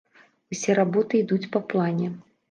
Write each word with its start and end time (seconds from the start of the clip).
Усе 0.53 0.75
работы 0.79 1.19
ідуць 1.23 1.51
па 1.57 1.61
плане. 1.75 2.07